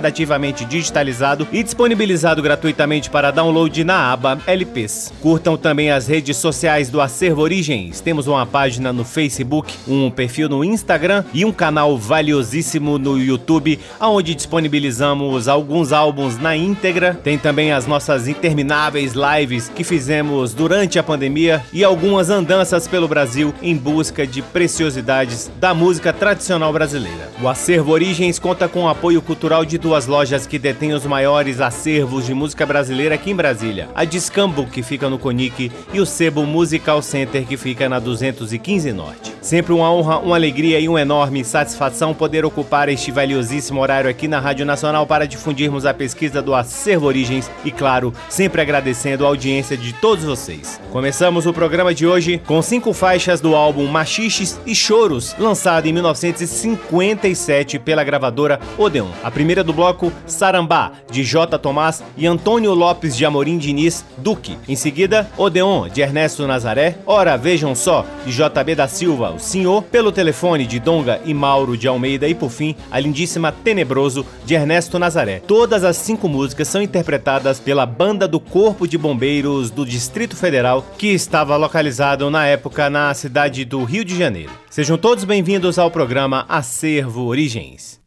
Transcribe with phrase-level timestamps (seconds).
[0.00, 5.12] gradativamente digitalizado e disponibilizado gratuitamente para download na aba LPs.
[5.20, 8.00] Curtam também as redes sociais do Acervo Origens.
[8.00, 13.78] Temos uma página no Facebook, um perfil no Instagram e um canal valiosíssimo no YouTube,
[14.00, 17.20] onde disponibilizamos alguns álbuns na íntegra.
[17.22, 23.06] Tem também as nossas intermináveis lives que fizemos durante a pandemia e algumas andanças pelo
[23.06, 27.28] Brasil em busca de preciosidades da música tradicional brasileira.
[27.42, 31.60] O Acervo Origens conta com o apoio cultural de duas lojas que detêm os maiores
[31.60, 36.06] acervos de música brasileira aqui em Brasília: a Discambo, que fica no Conic, e o
[36.06, 39.32] Sebo Musical Center, que fica na 215 Norte.
[39.42, 44.28] Sempre uma honra, uma alegria e uma enorme satisfação poder ocupar este valiosíssimo horário aqui
[44.28, 49.28] na Rádio Nacional para difundirmos a pesquisa do Acervo Origens e, claro, sempre agradecendo a
[49.28, 50.80] audiência de todos vocês.
[50.92, 55.92] Começamos o programa de hoje com cinco faixas do álbum Machiches e Choros, lançado em
[55.92, 59.08] 1957 pela gravadora Odeon.
[59.24, 61.58] A primeira do bloco Sarambá, de J.
[61.58, 64.58] Tomás e Antônio Lopes de Amorim Diniz Duque.
[64.68, 66.98] Em seguida, Odeon, de Ernesto Nazaré.
[67.06, 71.78] Ora, vejam só, de JB da Silva, o Senhor, pelo telefone de Donga e Mauro
[71.78, 72.28] de Almeida.
[72.28, 75.40] E por fim, a lindíssima Tenebroso, de Ernesto Nazaré.
[75.46, 80.84] Todas as cinco músicas são interpretadas pela Banda do Corpo de Bombeiros do Distrito Federal,
[80.98, 84.52] que estava localizado na época na cidade do Rio de Janeiro.
[84.68, 87.98] Sejam todos bem-vindos ao programa Acervo Origens.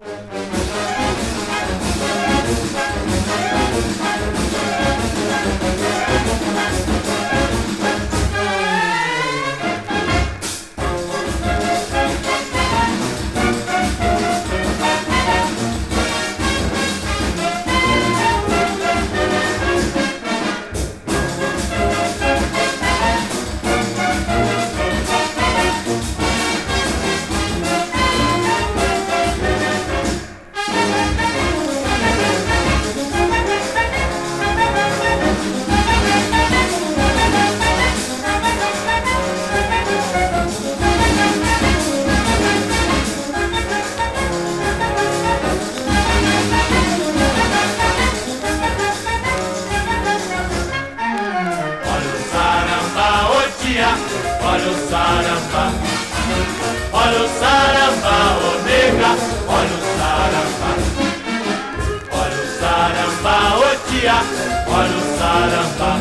[64.03, 64.19] dia.
[64.67, 65.91] Olha o saramba,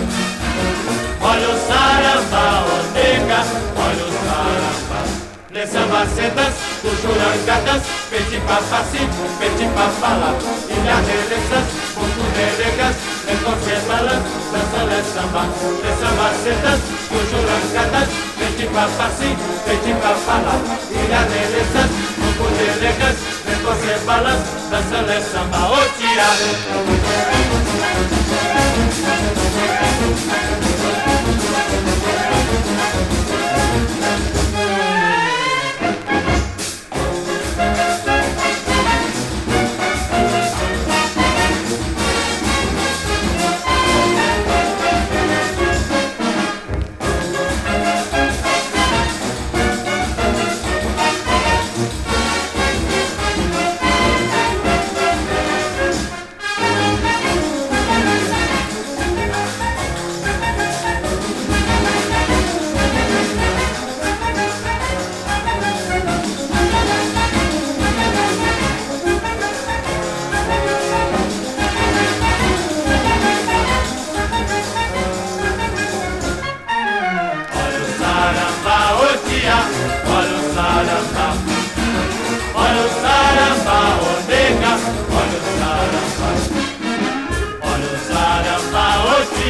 [1.20, 3.40] olha o saramba, ó nega,
[3.78, 5.02] olha o sarambá.
[5.52, 10.34] Les ambacetas, cujurangadas, peti papacipo, peti papalá.
[10.68, 12.96] Ilha dereças, pouco deregas,
[13.30, 15.44] enconcebalas, dança les é samba.
[15.84, 18.08] Les ambacetas, cujurangadas,
[18.38, 20.56] peti papacipo, peti papalá.
[20.90, 23.16] Ilha dereças, pouco deregas,
[23.62, 26.24] você balança, dançando essa samba ou tira.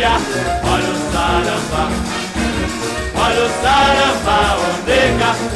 [0.02, 0.18] Bahia,
[0.64, 1.82] olha o samba,
[3.14, 5.51] olha o samba, onde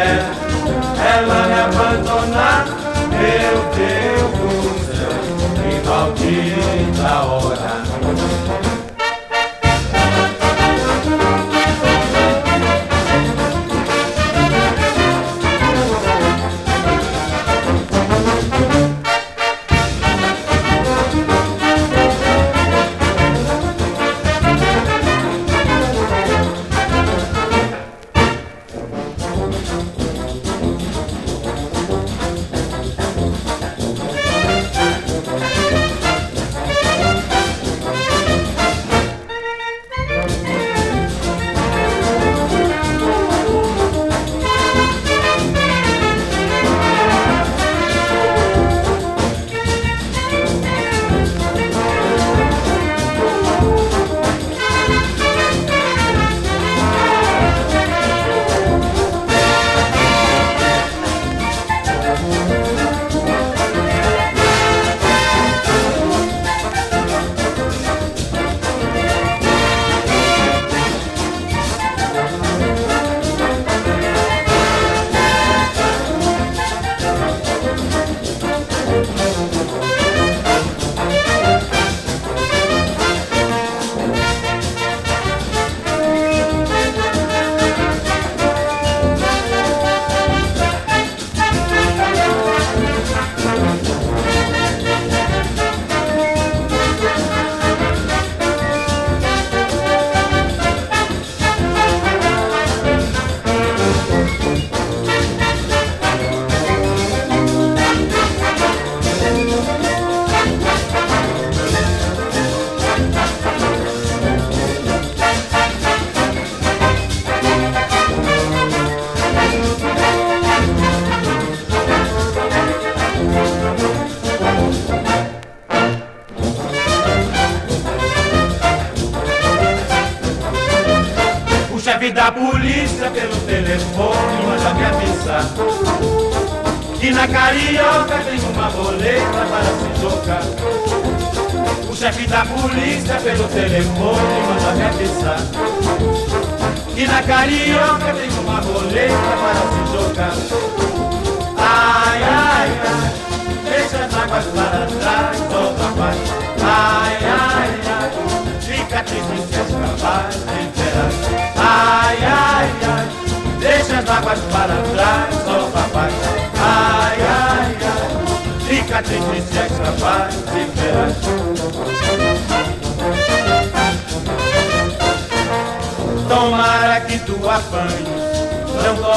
[0.00, 0.22] quiser
[0.98, 2.79] ela me abandonar.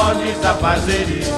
[0.04, 0.52] Podes a
[1.10, 1.32] isso.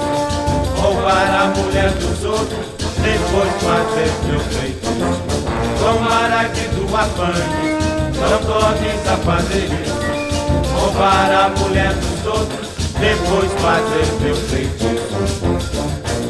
[0.75, 2.65] Roubar a mulher dos outros,
[3.01, 4.87] depois fazer teu feito.
[5.79, 7.77] Tomara que tu apanhes,
[8.19, 9.15] não podes a
[9.55, 9.97] isso.
[10.75, 12.67] Roubar a mulher dos outros,
[12.99, 14.87] depois fazer teu feito.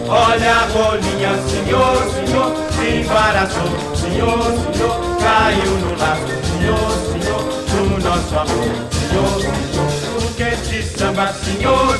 [0.08, 4.40] Olha a bolinha, senhor, senhor, se embaraçou, senhor,
[4.74, 11.98] senhor, caiu no laço, senhor, senhor, do nosso amor senhor, senhor, porque te samba, senhor,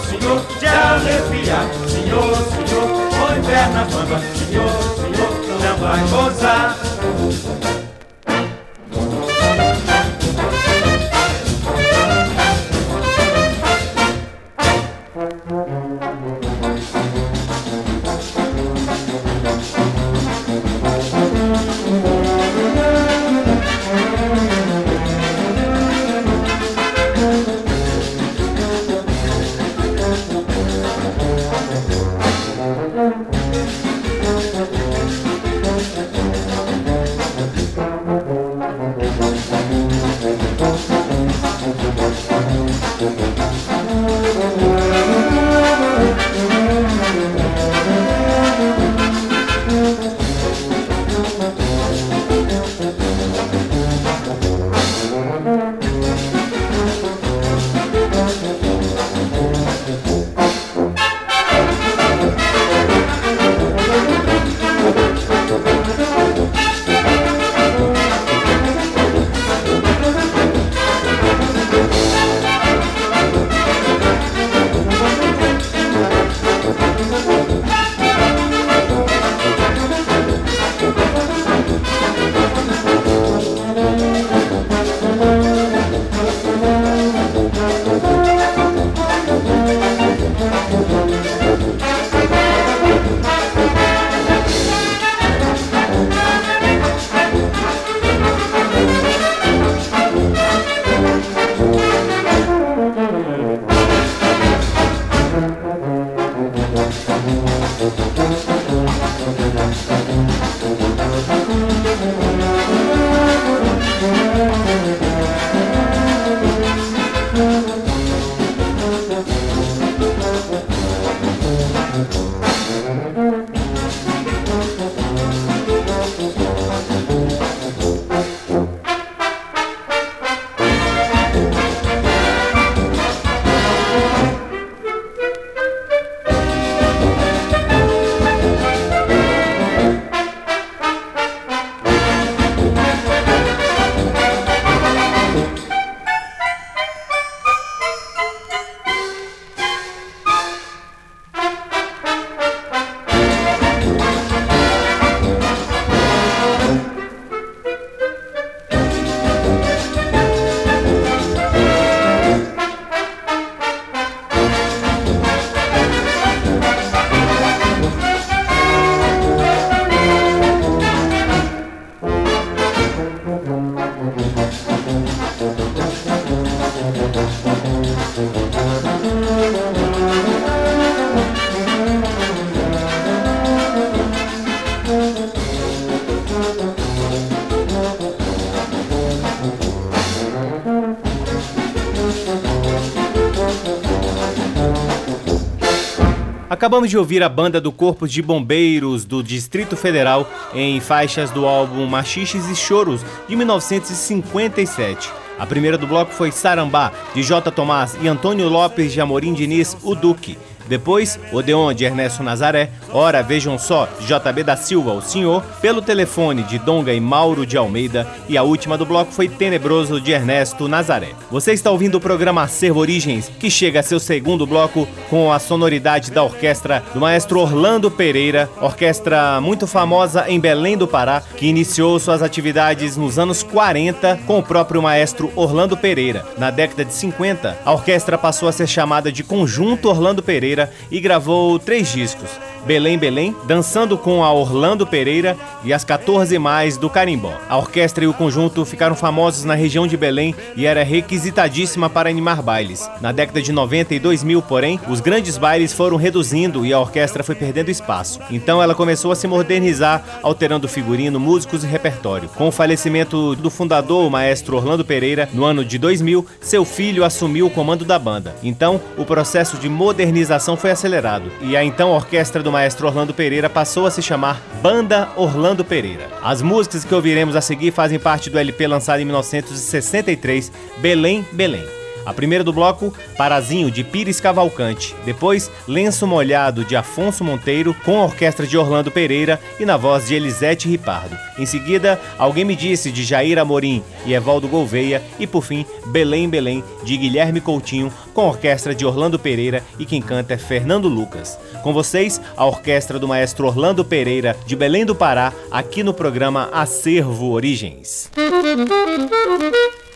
[196.68, 201.46] Acabamos de ouvir a banda do Corpo de Bombeiros do Distrito Federal em faixas do
[201.46, 205.10] álbum Machiches e Choros de 1957.
[205.40, 207.50] A primeira do bloco foi Sarambá, de J.
[207.54, 210.38] Tomás e Antônio Lopes de Amorim Diniz, o Duque.
[210.68, 216.44] Depois, Odeon de Ernesto Nazaré, Ora Vejam Só, JB da Silva, o Senhor, pelo telefone
[216.44, 220.68] de Donga e Mauro de Almeida, e a última do bloco foi Tenebroso de Ernesto
[220.68, 221.10] Nazaré.
[221.30, 225.40] Você está ouvindo o programa Acervo Origens, que chega a seu segundo bloco com a
[225.40, 231.48] sonoridade da orquestra do maestro Orlando Pereira, orquestra muito famosa em Belém do Pará, que
[231.48, 236.26] iniciou suas atividades nos anos 40 com o próprio maestro Orlando Pereira.
[236.38, 241.00] Na década de 50, a orquestra passou a ser chamada de Conjunto Orlando Pereira e
[241.00, 242.30] gravou três discos.
[242.68, 247.34] Belém Belém, dançando com a Orlando Pereira e as 14 mais do Carimbó.
[247.48, 252.10] A orquestra e o conjunto ficaram famosos na região de Belém e era requisitadíssima para
[252.10, 252.90] animar bailes.
[253.00, 257.24] Na década de 90 e 2000, porém, os grandes bailes foram reduzindo e a orquestra
[257.24, 258.20] foi perdendo espaço.
[258.30, 262.28] Então ela começou a se modernizar, alterando figurino, músicos e repertório.
[262.36, 267.06] Com o falecimento do fundador, o maestro Orlando Pereira, no ano de 2000, seu filho
[267.06, 268.36] assumiu o comando da banda.
[268.44, 273.48] Então, o processo de modernização foi acelerado e a então orquestra do maestro Orlando Pereira
[273.48, 276.10] passou a se chamar Banda Orlando Pereira.
[276.24, 281.64] As músicas que ouviremos a seguir fazem parte do LP lançado em 1963, Belém, Belém.
[282.08, 284.96] A primeira do bloco, Parazinho, de Pires Cavalcante.
[285.04, 290.08] Depois, Lenço Molhado, de Afonso Monteiro, com a orquestra de Orlando Pereira e na voz
[290.08, 291.18] de Elisete Ripardo.
[291.38, 295.04] Em seguida, Alguém Me Disse, de Jair Amorim e Evaldo Gouveia.
[295.20, 299.86] E por fim, Belém Belém, de Guilherme Coutinho, com a orquestra de Orlando Pereira e
[299.86, 301.38] quem canta é Fernando Lucas.
[301.62, 306.48] Com vocês, a orquestra do maestro Orlando Pereira, de Belém do Pará, aqui no programa
[306.54, 308.10] Acervo Origens.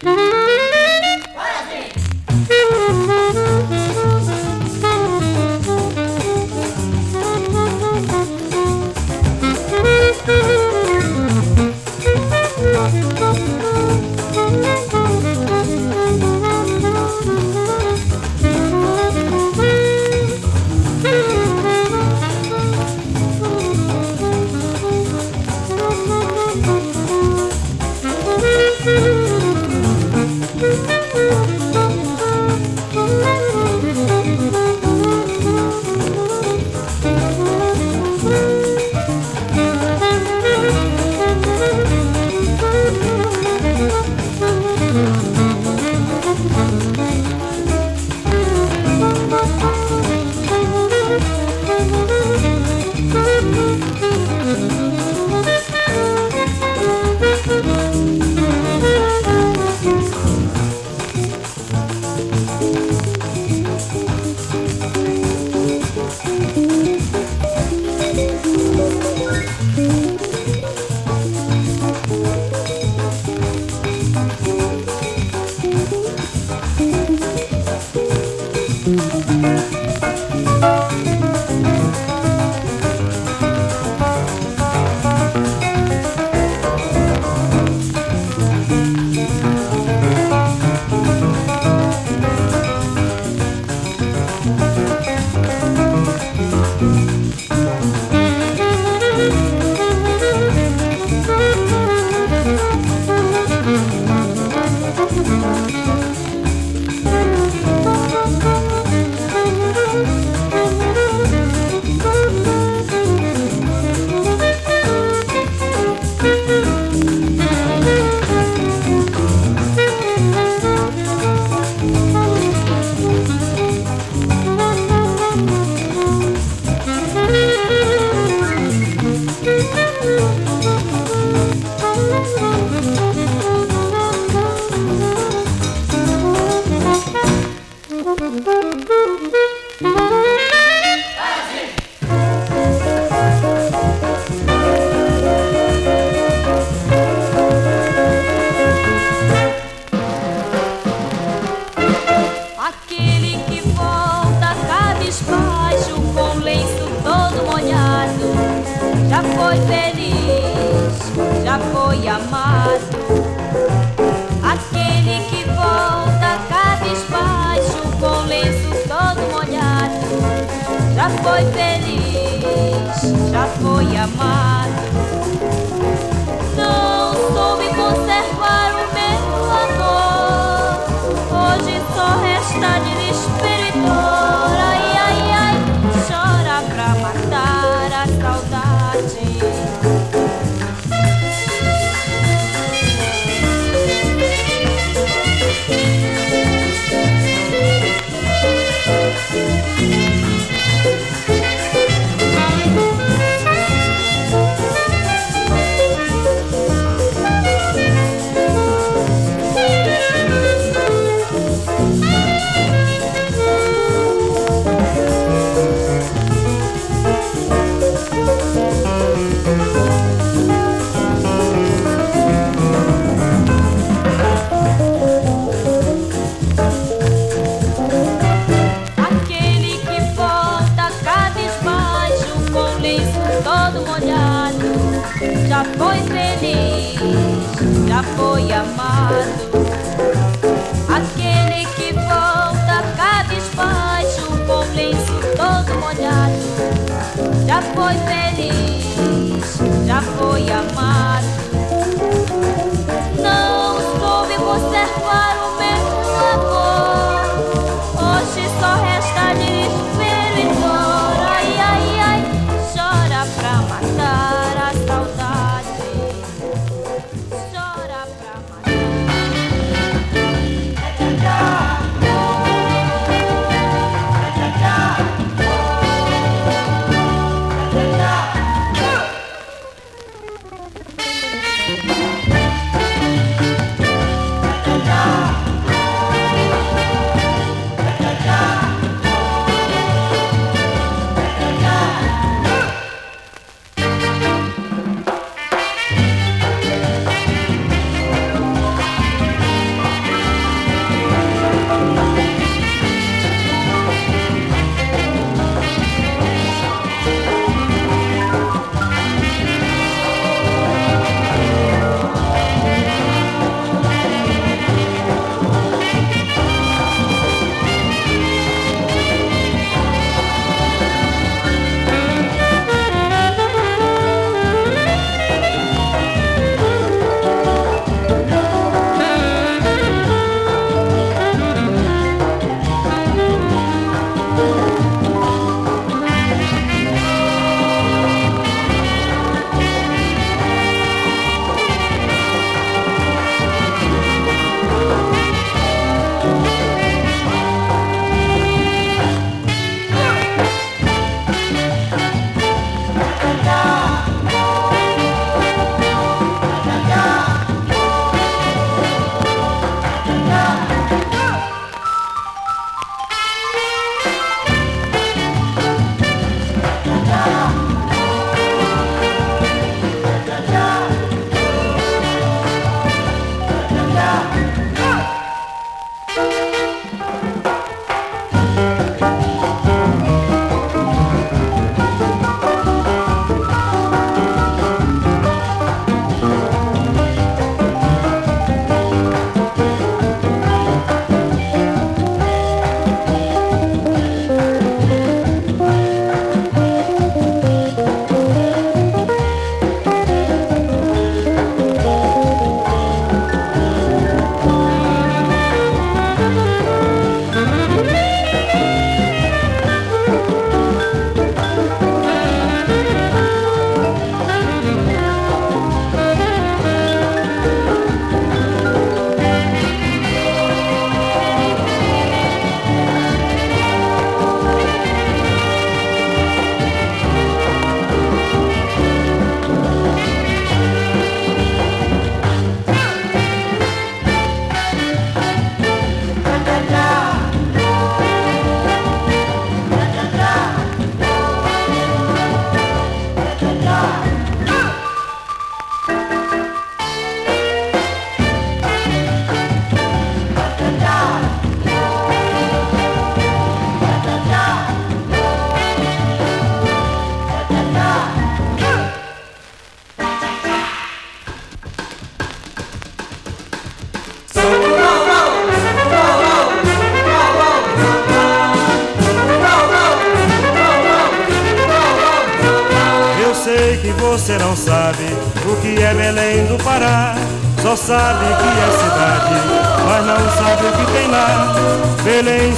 [0.04, 1.02] já
[2.52, 3.31] Thank you.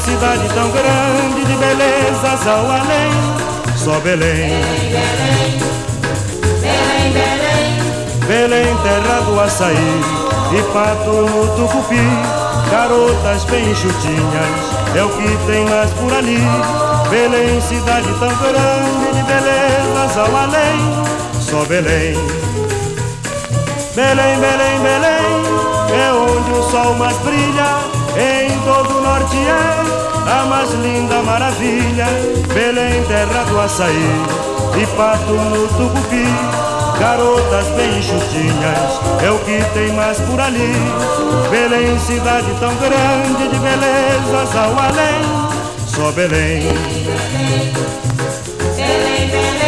[0.03, 3.11] Cidade tão grande, de belezas ao além.
[3.77, 4.51] Só Belém.
[8.27, 10.01] Belém, terra do açaí
[10.57, 12.43] e pato no tucupi.
[12.69, 16.39] Garotas bem enxutinhas, é o que tem mais por ali.
[17.09, 21.03] Belém, cidade tão grande, de belezas ao além.
[21.39, 22.15] Só Belém.
[23.95, 25.43] Belém, Belém, Belém,
[25.93, 32.05] é onde o sol mais brilha, em todo o norte é a mais linda maravilha.
[32.53, 34.43] Belém, terra do açaí
[34.81, 36.25] e pato no tucupi.
[36.99, 40.73] Garotas bem enxutinhas, é o que tem mais por ali.
[41.49, 45.21] Belém, cidade tão grande, de belezas ao além.
[45.87, 46.61] Só Belém.
[48.75, 49.62] Belém, Belém.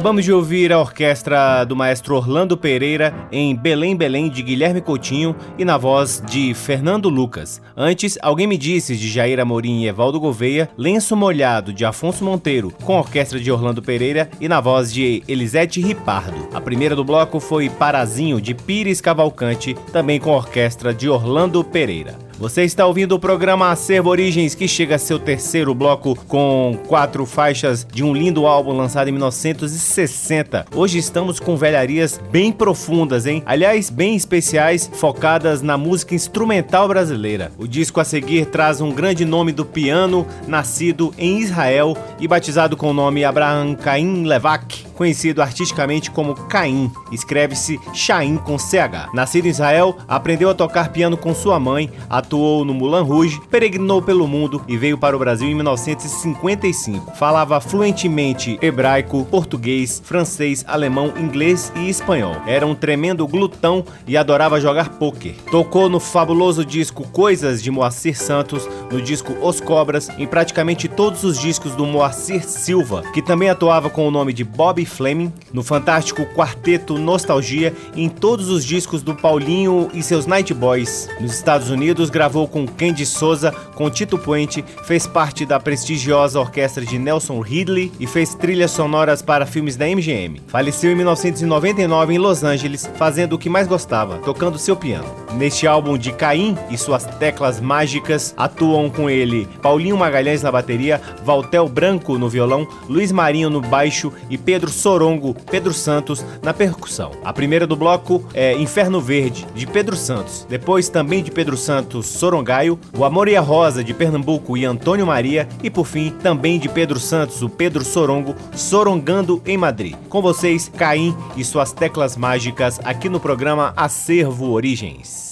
[0.00, 5.36] Acabamos de ouvir a orquestra do maestro Orlando Pereira em Belém Belém de Guilherme Coutinho
[5.58, 7.60] e na voz de Fernando Lucas.
[7.76, 12.72] Antes, Alguém Me Disse de Jair Amorim e Evaldo Gouveia, Lenço Molhado de Afonso Monteiro
[12.82, 16.48] com a orquestra de Orlando Pereira e na voz de Elisete Ripardo.
[16.54, 21.62] A primeira do bloco foi Parazinho de Pires Cavalcante, também com a orquestra de Orlando
[21.62, 22.29] Pereira.
[22.40, 27.26] Você está ouvindo o programa Acervo Origens, que chega a seu terceiro bloco com quatro
[27.26, 30.64] faixas de um lindo álbum lançado em 1960.
[30.74, 33.42] Hoje estamos com velharias bem profundas, hein?
[33.44, 37.52] Aliás, bem especiais, focadas na música instrumental brasileira.
[37.58, 42.74] O disco a seguir traz um grande nome do piano, nascido em Israel e batizado
[42.74, 46.92] com o nome Abraham Caim Levak conhecido artisticamente como Caim.
[47.10, 49.08] Escreve-se Chaim com CH.
[49.14, 54.02] Nascido em Israel, aprendeu a tocar piano com sua mãe, atuou no Moulin Rouge, peregrinou
[54.02, 57.16] pelo mundo e veio para o Brasil em 1955.
[57.16, 62.36] Falava fluentemente hebraico, português, francês, alemão, inglês e espanhol.
[62.46, 65.34] Era um tremendo glutão e adorava jogar pôquer.
[65.50, 71.24] Tocou no fabuloso disco Coisas de Moacir Santos, no disco Os Cobras, em praticamente todos
[71.24, 75.62] os discos do Moacir Silva, que também atuava com o nome de Bob Fleming, no
[75.62, 81.08] fantástico quarteto Nostalgia em todos os discos do Paulinho e seus Night Boys.
[81.20, 86.84] Nos Estados Unidos, gravou com Candy Souza, com Tito Puente, fez parte da prestigiosa orquestra
[86.84, 90.42] de Nelson Ridley e fez trilhas sonoras para filmes da MGM.
[90.46, 95.06] Faleceu em 1999 em Los Angeles, fazendo o que mais gostava, tocando seu piano.
[95.34, 101.00] Neste álbum de Caim e suas teclas mágicas, atuam com ele Paulinho Magalhães na bateria,
[101.24, 107.10] Valtel Branco no violão, Luiz Marinho no baixo e Pedro Sorongo, Pedro Santos na percussão.
[107.22, 110.46] A primeira do bloco é Inferno Verde, de Pedro Santos.
[110.48, 115.06] Depois, também de Pedro Santos, Sorongaio, O Amor e a Rosa, de Pernambuco e Antônio
[115.06, 115.46] Maria.
[115.62, 119.94] E por fim, também de Pedro Santos, o Pedro Sorongo, Sorongando em Madrid.
[120.08, 125.29] Com vocês, Caim e suas teclas mágicas aqui no programa Acervo Origens.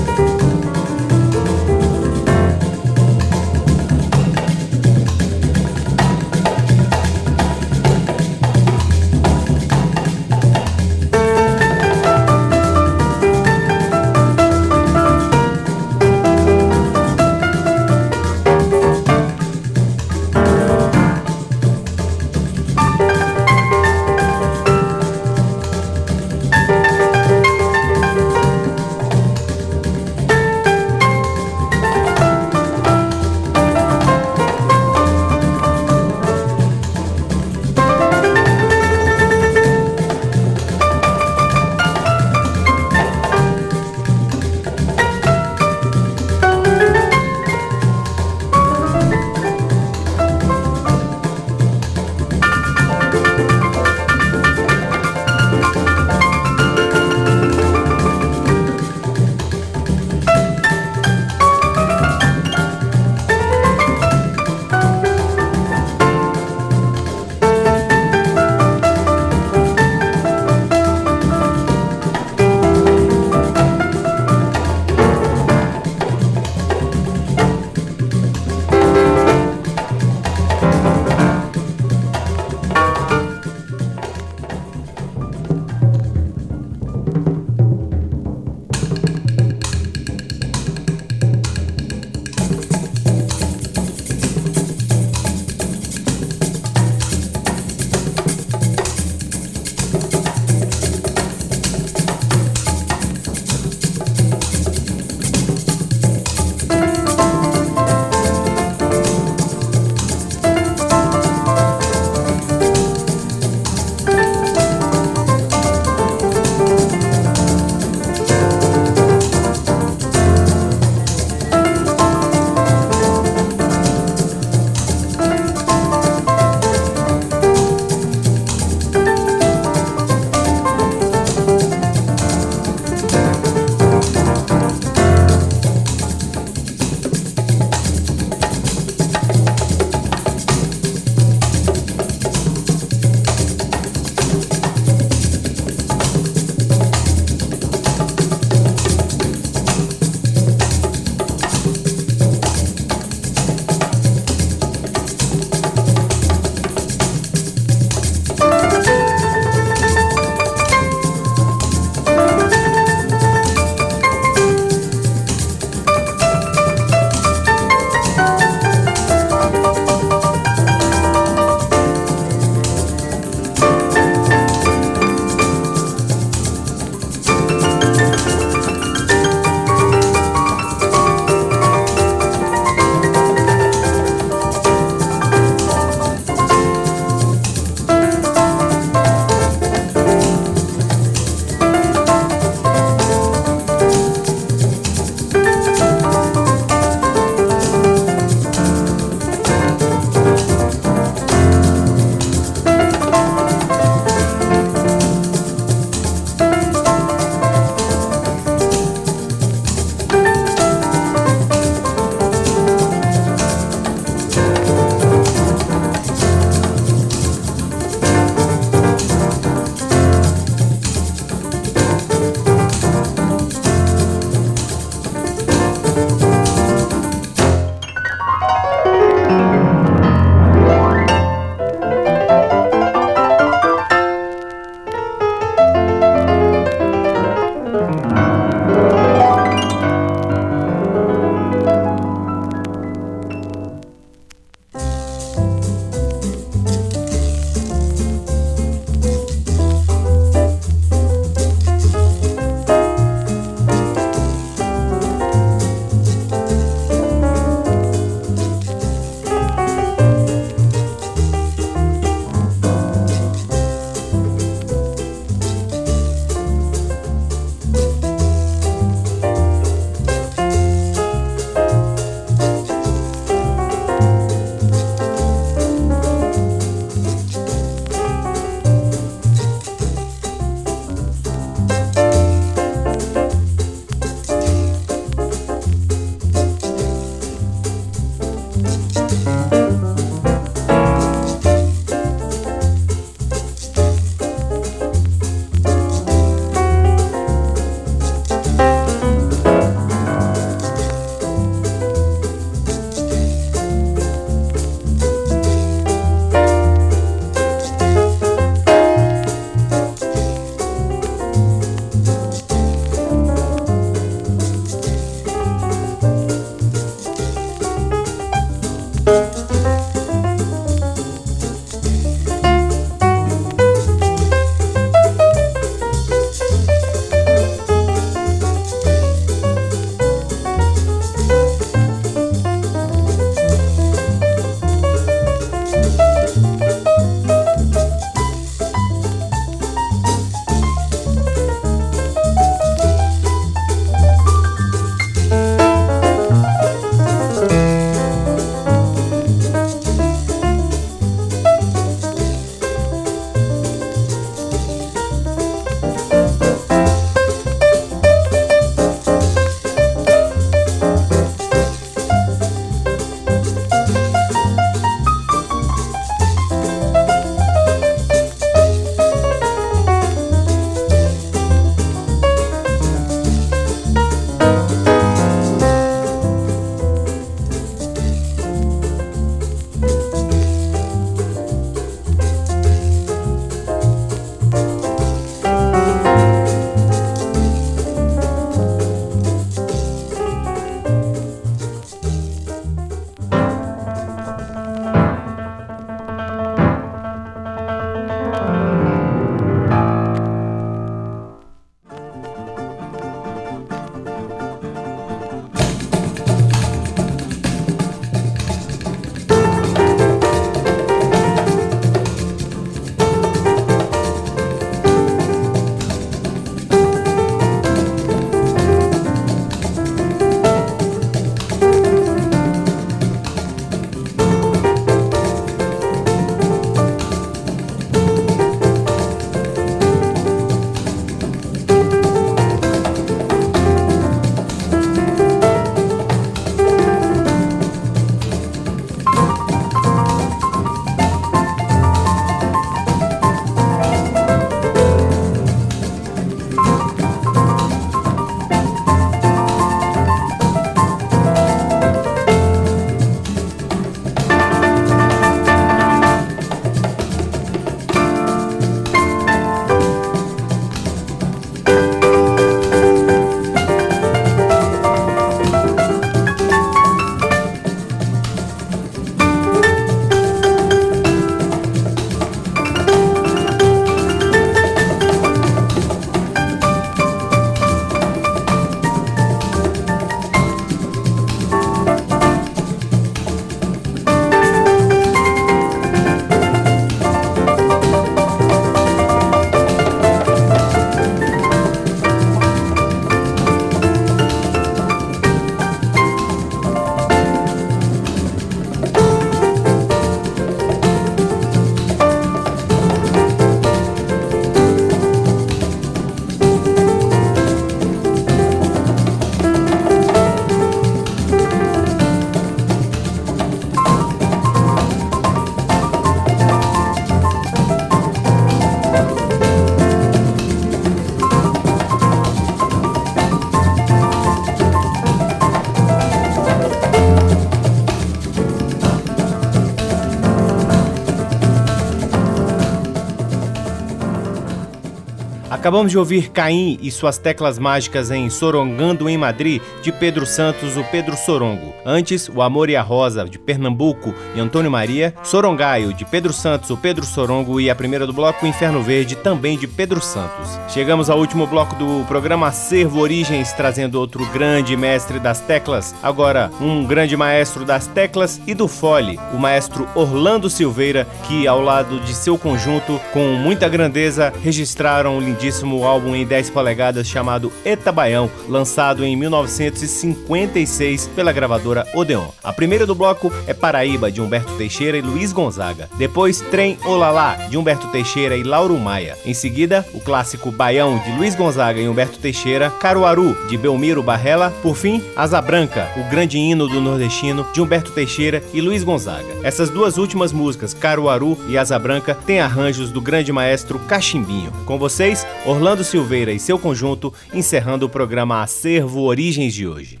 [535.62, 540.76] Acabamos de ouvir Caim e suas teclas mágicas em Sorongando em Madrid, de Pedro Santos,
[540.76, 541.72] o Pedro Sorongo.
[541.86, 545.14] Antes, O Amor e a Rosa, de Pernambuco e Antônio Maria.
[545.22, 547.60] Sorongaio, de Pedro Santos, o Pedro Sorongo.
[547.60, 550.58] E a primeira do bloco, Inferno Verde, também de Pedro Santos.
[550.68, 555.94] Chegamos ao último bloco do programa Acervo Origens, trazendo outro grande mestre das teclas.
[556.02, 561.60] Agora, um grande maestro das teclas e do fole, o maestro Orlando Silveira, que ao
[561.60, 567.52] lado de seu conjunto, com muita grandeza, registraram um lindíssimo álbum em 10 polegadas chamado
[567.64, 572.28] Etabaião, lançado em 1956 pela gravadora Odeon.
[572.42, 575.88] A primeira do bloco é Paraíba, de Humberto Teixeira e Luiz Gonzaga.
[575.96, 579.16] Depois, Trem Olalá, de Humberto Teixeira e Lauro Maia.
[579.24, 584.50] Em seguida, o clássico Baião, de Luiz Gonzaga e Humberto Teixeira, Caruaru, de Belmiro Barrela.
[584.62, 589.28] Por fim, Asa Branca, o grande hino do nordestino, de Humberto Teixeira e Luiz Gonzaga.
[589.42, 594.52] Essas duas últimas músicas, Caruaru e Asa Branca, têm arranjos do grande maestro Cachimbinho.
[594.64, 600.00] Com vocês, Orlando Silveira e seu conjunto, encerrando o programa Acervo Origens de hoje.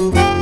[0.00, 0.39] Thank you.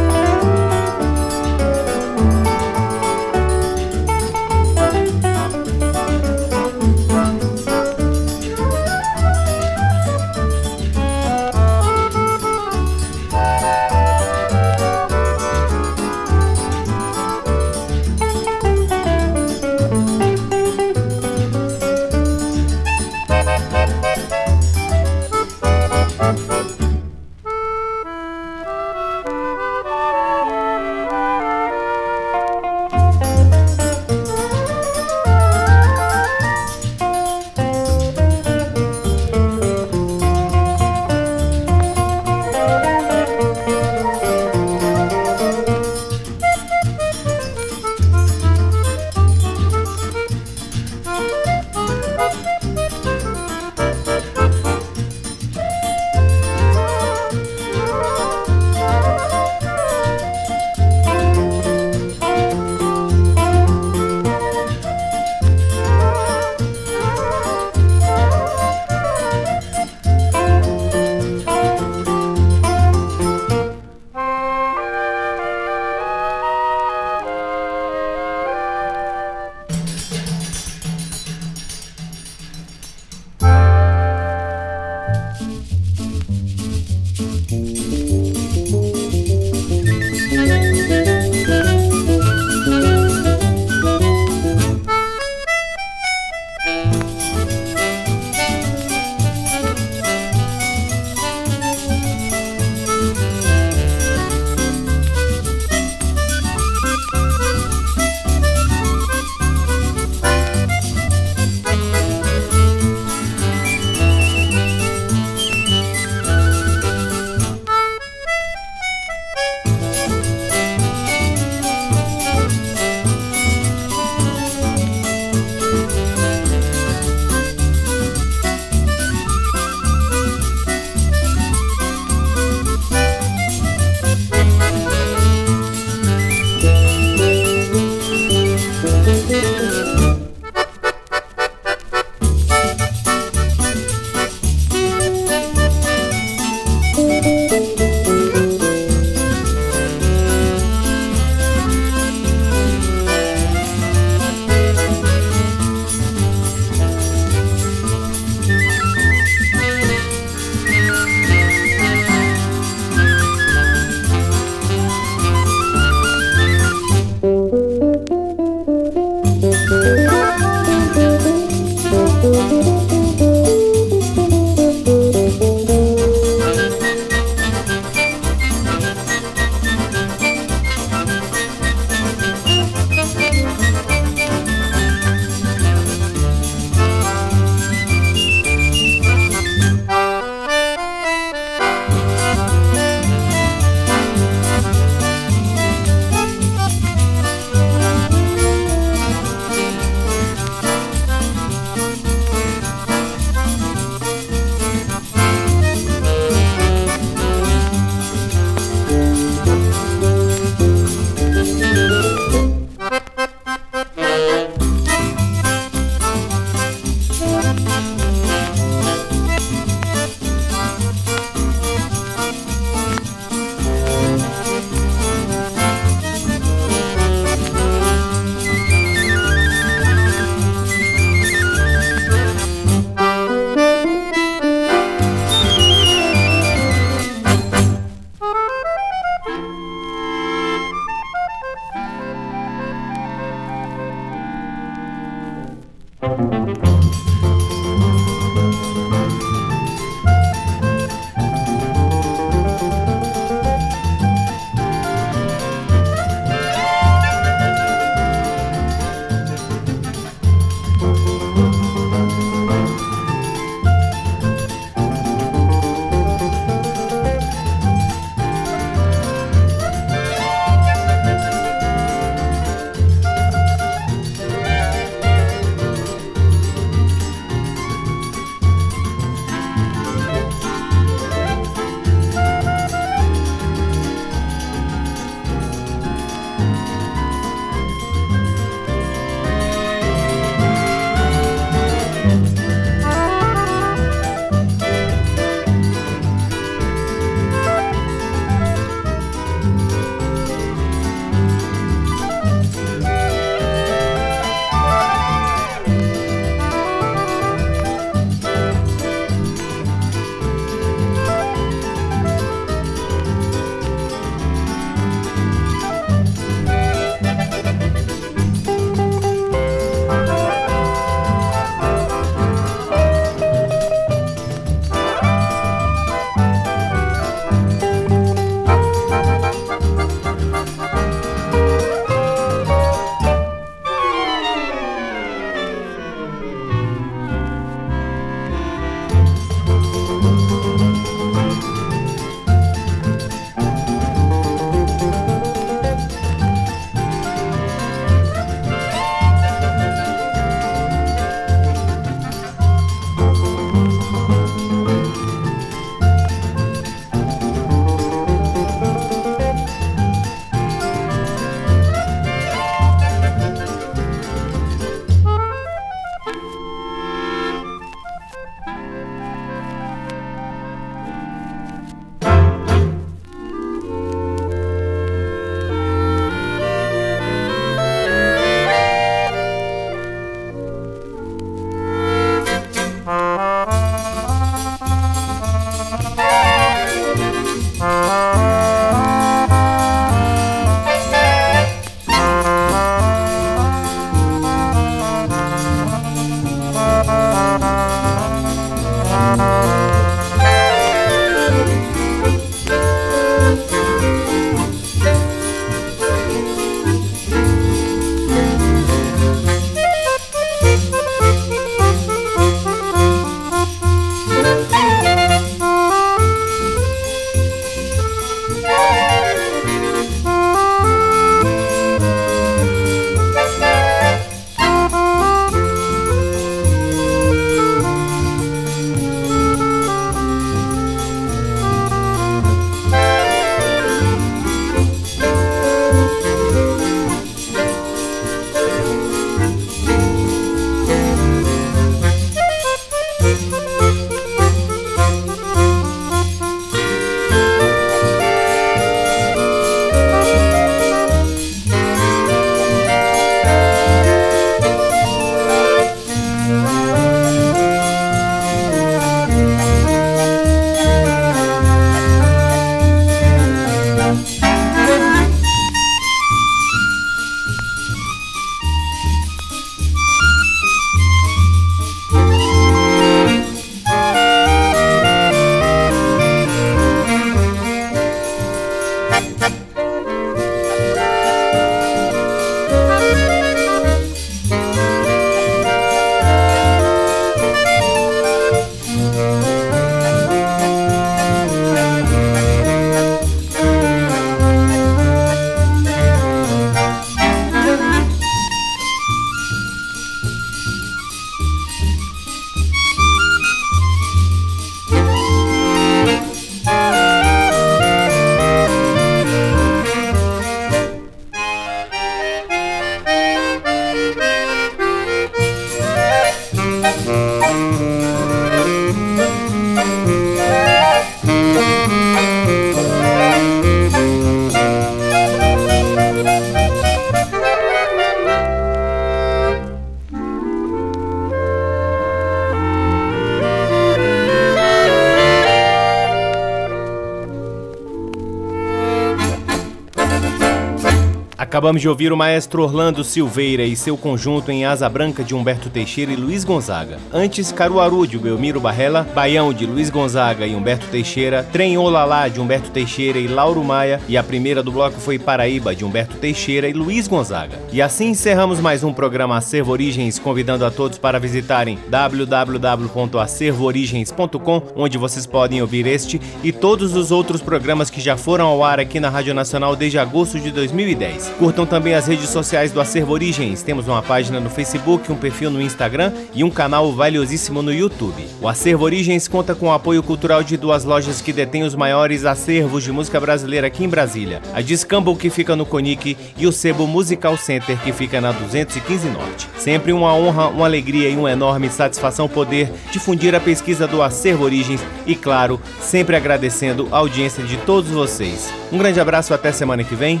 [541.50, 545.50] Acabamos de ouvir o maestro Orlando Silveira e seu conjunto em Asa Branca de Humberto
[545.50, 546.78] Teixeira e Luiz Gonzaga.
[546.92, 552.20] Antes, Caruaru de Belmiro Barrela, Baião de Luiz Gonzaga e Humberto Teixeira, Trem Olalá de
[552.20, 556.48] Humberto Teixeira e Lauro Maia, e a primeira do bloco foi Paraíba de Humberto Teixeira
[556.48, 557.36] e Luiz Gonzaga.
[557.52, 564.78] E assim encerramos mais um programa Acervo Origens, convidando a todos para visitarem www.acervoorigens.com, onde
[564.78, 568.78] vocês podem ouvir este e todos os outros programas que já foram ao ar aqui
[568.78, 571.14] na Rádio Nacional desde agosto de 2010.
[571.18, 573.42] Curtam também as redes sociais do Acervo Origens.
[573.42, 578.06] Temos uma página no Facebook, um perfil no Instagram e um canal valiosíssimo no YouTube.
[578.20, 582.04] O Acervo Origens conta com o apoio cultural de duas lojas que detêm os maiores
[582.04, 586.32] acervos de música brasileira aqui em Brasília: a Discamble, que fica no Conic, e o
[586.32, 589.28] Sebo Musical Center, que fica na 215 Norte.
[589.38, 594.24] Sempre uma honra, uma alegria e uma enorme satisfação poder difundir a pesquisa do Acervo
[594.24, 598.32] Origens e, claro, sempre agradecendo a audiência de todos vocês.
[598.52, 600.00] Um grande abraço até semana que vem.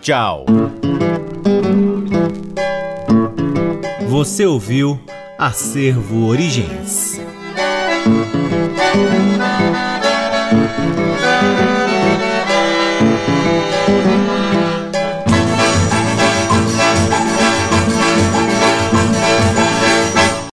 [0.00, 0.46] Tchau.
[4.08, 4.98] Você ouviu
[5.38, 7.20] Acervo Origens.